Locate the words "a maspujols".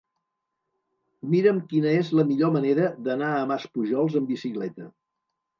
3.35-4.21